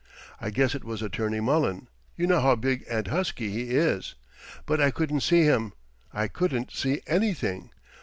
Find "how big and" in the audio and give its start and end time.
2.39-3.05